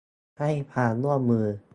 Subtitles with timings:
[0.39, 1.45] ให้ความร่วมมือ